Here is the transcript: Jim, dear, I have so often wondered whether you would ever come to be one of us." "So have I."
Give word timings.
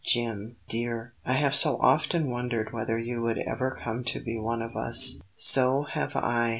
Jim, 0.03 0.55
dear, 0.67 1.13
I 1.25 1.33
have 1.33 1.53
so 1.53 1.77
often 1.79 2.31
wondered 2.31 2.73
whether 2.73 2.97
you 2.97 3.21
would 3.21 3.37
ever 3.37 3.77
come 3.83 4.03
to 4.05 4.19
be 4.19 4.35
one 4.35 4.63
of 4.63 4.75
us." 4.75 5.21
"So 5.35 5.83
have 5.91 6.15
I." 6.15 6.49